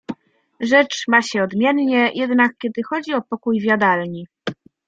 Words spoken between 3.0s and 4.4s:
o pokój w jadalni."